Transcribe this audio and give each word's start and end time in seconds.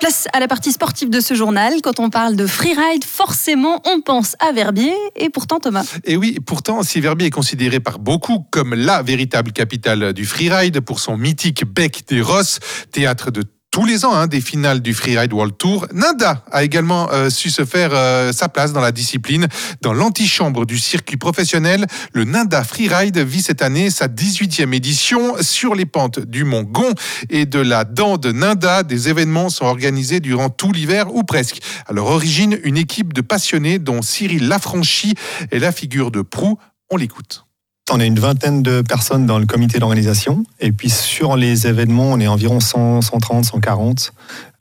Place 0.00 0.28
à 0.34 0.40
la 0.40 0.48
partie 0.48 0.72
sportive 0.72 1.08
de 1.08 1.20
ce 1.20 1.34
journal. 1.34 1.80
Quand 1.82 2.00
on 2.00 2.10
parle 2.10 2.36
de 2.36 2.46
freeride, 2.46 3.02
forcément, 3.04 3.80
on 3.86 4.02
pense 4.02 4.36
à 4.40 4.52
Verbier. 4.52 4.92
Et 5.16 5.30
pourtant, 5.30 5.58
Thomas. 5.58 5.86
Et 6.04 6.16
oui, 6.16 6.38
pourtant, 6.44 6.82
si 6.82 7.00
Verbier 7.00 7.28
est 7.28 7.30
considéré 7.30 7.80
par 7.80 7.98
beaucoup 7.98 8.46
comme 8.50 8.74
la 8.74 9.02
véritable 9.02 9.52
capitale 9.52 10.12
du 10.12 10.26
freeride 10.26 10.80
pour 10.80 11.00
son 11.00 11.16
mythique 11.16 11.64
bec 11.64 12.04
des 12.08 12.20
Rosses, 12.20 12.60
théâtre 12.92 13.30
de 13.30 13.42
tous 13.76 13.84
les 13.84 14.06
ans 14.06 14.14
hein, 14.14 14.26
des 14.26 14.40
finales 14.40 14.80
du 14.80 14.94
Freeride 14.94 15.34
World 15.34 15.58
Tour. 15.58 15.86
Nanda 15.92 16.42
a 16.50 16.64
également 16.64 17.10
euh, 17.12 17.28
su 17.28 17.50
se 17.50 17.66
faire 17.66 17.90
euh, 17.92 18.32
sa 18.32 18.48
place 18.48 18.72
dans 18.72 18.80
la 18.80 18.90
discipline. 18.90 19.48
Dans 19.82 19.92
l'antichambre 19.92 20.64
du 20.64 20.78
circuit 20.78 21.18
professionnel, 21.18 21.84
le 22.14 22.24
Nanda 22.24 22.64
Freeride 22.64 23.18
vit 23.18 23.42
cette 23.42 23.60
année 23.60 23.90
sa 23.90 24.08
18e 24.08 24.72
édition 24.72 25.34
sur 25.42 25.74
les 25.74 25.84
pentes 25.84 26.20
du 26.20 26.44
mont 26.44 26.62
Gon 26.62 26.94
et 27.28 27.44
de 27.44 27.58
la 27.58 27.84
dent 27.84 28.16
de 28.16 28.32
Nanda. 28.32 28.82
Des 28.82 29.10
événements 29.10 29.50
sont 29.50 29.66
organisés 29.66 30.20
durant 30.20 30.48
tout 30.48 30.72
l'hiver 30.72 31.14
ou 31.14 31.22
presque. 31.22 31.60
À 31.86 31.92
leur 31.92 32.06
origine, 32.06 32.58
une 32.64 32.78
équipe 32.78 33.12
de 33.12 33.20
passionnés 33.20 33.78
dont 33.78 34.00
Cyril 34.00 34.48
Lafranchi 34.48 35.12
est 35.50 35.58
la 35.58 35.70
figure 35.70 36.10
de 36.10 36.22
proue. 36.22 36.56
On 36.88 36.96
l'écoute. 36.96 37.45
On 37.92 38.00
a 38.00 38.04
une 38.04 38.18
vingtaine 38.18 38.64
de 38.64 38.82
personnes 38.82 39.26
dans 39.26 39.38
le 39.38 39.46
comité 39.46 39.78
d'organisation. 39.78 40.44
Et 40.58 40.72
puis 40.72 40.90
sur 40.90 41.36
les 41.36 41.68
événements, 41.68 42.10
on 42.10 42.18
est 42.18 42.26
environ 42.26 42.58
100, 42.58 43.00
130, 43.00 43.44
140. 43.44 44.12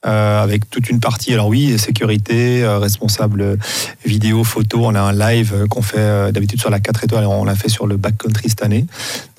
Euh, 0.05 0.43
avec 0.43 0.69
toute 0.69 0.91
une 0.91 0.99
partie, 0.99 1.33
alors 1.33 1.47
oui, 1.47 1.79
sécurité, 1.79 2.63
euh, 2.63 2.77
responsable 2.77 3.57
vidéo, 4.05 4.43
photo. 4.43 4.81
On 4.83 4.93
a 4.93 5.01
un 5.01 5.13
live 5.13 5.65
qu'on 5.67 5.81
fait 5.81 5.97
euh, 5.97 6.31
d'habitude 6.31 6.59
sur 6.59 6.69
la 6.69 6.79
4 6.79 7.05
étoiles, 7.05 7.25
on 7.25 7.43
l'a 7.43 7.55
fait 7.55 7.69
sur 7.69 7.87
le 7.87 7.97
backcountry 7.97 8.49
cette 8.49 8.61
année. 8.61 8.85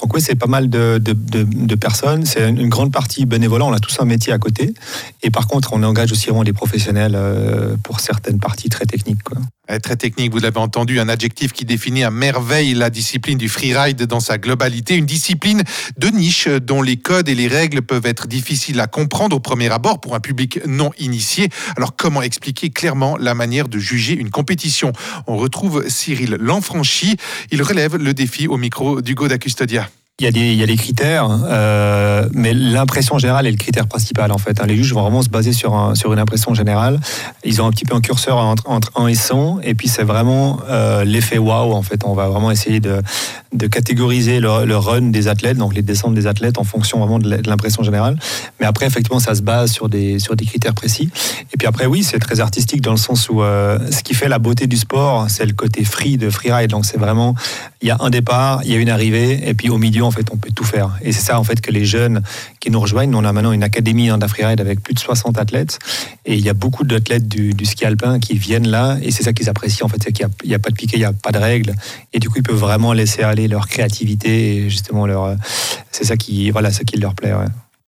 Donc 0.01 0.15
oui, 0.15 0.21
c'est 0.21 0.35
pas 0.35 0.47
mal 0.47 0.69
de, 0.69 0.99
personnes. 1.75 2.27
C'est 2.27 2.49
une 2.49 2.69
grande 2.69 2.93
partie 2.93 3.27
bénévolat. 3.27 3.65
On 3.65 3.73
a 3.73 3.81
tous 3.81 3.99
un 4.01 4.05
métier 4.05 4.33
à 4.33 4.39
côté. 4.39 4.75
Et 5.23 5.31
par 5.31 5.47
contre, 5.47 5.73
on 5.73 5.83
engage 5.83 6.13
aussi 6.13 6.27
vraiment 6.27 6.45
des 6.45 6.53
professionnels 6.53 7.19
pour 7.83 8.01
certaines 8.01 8.39
parties 8.39 8.69
très 8.69 8.87
techniques. 8.87 9.21
Très 9.83 9.97
technique, 9.97 10.33
vous 10.33 10.39
l'avez 10.39 10.61
entendu, 10.61 11.01
un 11.01 11.09
adjectif 11.09 11.53
qui 11.53 11.65
définit 11.65 12.05
à 12.05 12.13
merveille 12.13 12.73
la 12.75 12.89
discipline 12.89 13.37
du 13.37 13.49
freeride 13.49 14.05
dans 14.05 14.21
sa 14.21 14.39
globalité, 14.39 14.95
une 14.95 15.07
discipline 15.07 15.65
de 15.97 16.09
niche 16.09 16.47
dont 16.47 16.83
les 16.83 16.97
codes 16.97 17.29
et 17.29 17.35
les 17.35 17.49
règles 17.49 17.83
peuvent 17.83 18.07
être 18.07 18.29
difficiles 18.29 18.79
à 18.79 18.87
comprendre 18.87 19.35
au 19.35 19.41
premier 19.41 19.69
abord 19.73 20.01
pour 20.01 20.15
un 20.15 20.21
public 20.21 20.61
non 20.67 20.93
initié. 21.01 21.49
Alors 21.77 21.97
comment 21.97 22.23
expliquer 22.23 22.71
clairement 22.71 23.17
la 23.17 23.35
manière 23.35 23.67
de 23.67 23.79
juger 23.79 24.15
une 24.15 24.31
compétition? 24.31 24.93
On 25.27 25.37
retrouve 25.37 25.89
Cyril 25.89 26.37
Lanfranchi, 26.39 27.17
il 27.51 27.61
relève 27.61 27.97
le 27.97 28.15
défi 28.15 28.47
au 28.47 28.59
micro 28.59 29.01
d'Hugo 29.03 29.27
da 29.27 29.39
Custodia. 29.39 29.91
Il 30.19 30.25
y, 30.25 30.29
a 30.29 30.31
des, 30.31 30.51
il 30.51 30.55
y 30.55 30.63
a 30.63 30.67
des 30.67 30.79
critères, 30.79 31.29
euh, 31.45 32.27
mais 32.33 32.55
l'impression 32.55 33.19
générale 33.19 33.47
est 33.47 33.51
le 33.51 33.59
critère 33.59 33.87
principal 33.87 34.33
en 34.33 34.39
fait. 34.39 34.59
Hein. 34.63 34.65
Les 34.67 34.75
juges 34.75 34.95
vont 34.95 35.03
vraiment 35.03 35.21
se 35.21 35.29
baser 35.29 35.53
sur, 35.53 35.75
un, 35.75 35.95
sur 35.95 36.11
une 36.11 36.19
impression 36.19 36.55
générale. 36.55 36.99
Ils 37.45 37.61
ont 37.61 37.67
un 37.67 37.71
petit 37.71 37.85
peu 37.85 37.95
un 37.95 38.01
curseur 38.01 38.39
entre, 38.39 38.67
entre 38.67 38.99
1 38.99 39.09
et 39.09 39.15
100, 39.15 39.61
et 39.63 39.75
puis 39.75 39.89
c'est 39.89 40.05
vraiment 40.05 40.61
euh, 40.71 41.05
l'effet 41.05 41.37
wow 41.37 41.75
en 41.75 41.83
fait. 41.83 42.01
On 42.07 42.15
va 42.15 42.29
vraiment 42.29 42.51
essayer 42.51 42.81
de, 42.81 43.03
de 43.53 43.67
catégoriser 43.67 44.41
le, 44.41 44.65
le, 44.65 44.77
run 44.79 45.11
des 45.11 45.29
athlètes, 45.29 45.59
donc 45.59 45.75
les 45.75 45.83
descentes 45.83 46.15
des 46.15 46.27
athlètes 46.27 46.57
en 46.57 46.65
fonction 46.65 46.99
vraiment 46.99 47.19
de 47.19 47.47
l'impression 47.47 47.83
générale. 47.83 48.19
Mais 48.59 48.65
après, 48.65 48.87
effectivement, 48.87 49.21
ça 49.21 49.35
se 49.35 49.43
base 49.43 49.71
sur 49.71 49.91
des, 49.91 50.19
sur 50.19 50.35
des 50.35 50.47
critères 50.47 50.75
précis. 50.75 51.11
Et 51.53 51.59
puis 51.59 51.67
après, 51.67 51.85
oui, 51.85 52.03
c'est 52.03 52.19
très 52.19 52.41
artistique 52.41 52.81
dans 52.81 52.93
le 52.93 52.97
sens 52.97 53.29
où 53.29 53.43
euh, 53.43 53.79
ce 53.91 54.03
qui 54.03 54.15
fait 54.15 54.29
la 54.29 54.39
beauté 54.39 54.67
du 54.67 54.79
sport, 54.79 55.27
c'est 55.29 55.45
le 55.45 55.53
côté 55.53 55.85
free 55.85 56.17
de 56.17 56.31
freeride. 56.31 56.71
Donc 56.71 56.87
c'est 56.87 56.99
vraiment, 56.99 57.35
il 57.83 57.89
y 57.89 57.91
a 57.91 57.99
un 58.01 58.09
départ, 58.09 58.63
il 58.65 58.73
y 58.73 58.75
a 58.75 58.79
une 58.79 58.89
arrivée, 58.89 59.47
et 59.47 59.53
puis 59.53 59.69
au 59.69 59.77
milieu, 59.77 60.06
en 60.07 60.11
fait, 60.11 60.27
on 60.33 60.37
peut 60.37 60.51
tout 60.55 60.65
faire. 60.65 60.97
Et 61.03 61.13
c'est 61.13 61.23
ça, 61.23 61.39
en 61.39 61.45
fait, 61.45 61.61
que 61.61 61.71
les 61.71 61.85
jeunes 61.85 62.23
qui 62.61 62.71
nous 62.71 62.81
rejoignent, 62.81 63.15
on 63.15 63.25
a 63.25 63.33
maintenant 63.33 63.53
une 63.53 63.63
académie 63.63 64.09
hein, 64.09 64.19
d'afreeride 64.19 64.61
avec 64.61 64.81
plus 64.81 64.95
de 64.95 64.99
60 64.99 65.39
athlètes. 65.39 65.79
Et 66.25 66.35
il 66.35 66.45
y 66.45 66.49
a 66.49 66.55
beaucoup 66.55 66.85
d'athlètes 66.85 67.29
du, 67.29 67.55
ski 67.65 67.85
alpin 67.85 68.19
qui 68.19 68.39
viennent 68.39 68.69
là. 68.69 68.97
Et 69.03 69.11
c'est 69.11 69.23
ça 69.23 69.33
qu'ils 69.33 69.49
apprécient, 69.49 69.87
en 69.87 69.89
fait, 69.89 70.03
c'est 70.03 70.13
qu'il 70.13 70.27
n'y 70.45 70.55
a, 70.55 70.59
pas 70.59 70.71
de 70.71 70.75
piqué, 70.75 70.97
il 70.97 71.01
n'y 71.01 71.05
a 71.05 71.13
pas 71.13 71.33
de 71.33 71.39
règles. 71.39 71.75
Et 72.13 72.19
du 72.19 72.29
coup, 72.29 72.39
ils 72.39 72.43
peuvent 72.43 72.57
vraiment 72.57 72.93
laisser 72.93 73.23
aller 73.23 73.49
leur 73.49 73.69
créativité 73.69 74.57
et 74.57 74.71
justement 74.71 75.07
leur. 75.07 75.37
C'est 75.91 76.05
ça 76.05 76.17
qui, 76.17 76.51
voilà, 76.51 76.71
ça 76.71 76.85
qui 76.85 76.99
leur 76.99 77.15
plaît. 77.15 77.33